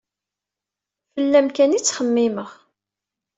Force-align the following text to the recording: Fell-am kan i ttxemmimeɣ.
Fell-am 1.13 1.47
kan 1.55 1.75
i 1.77 1.79
ttxemmimeɣ. 1.81 2.49